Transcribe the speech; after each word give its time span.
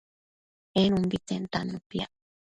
en 0.81 0.89
umbitsen 0.99 1.43
tannu 1.53 1.77
piac 1.89 2.11